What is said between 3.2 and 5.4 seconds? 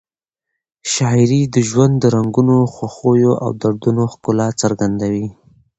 او دردونو ښکلا څرګندوي.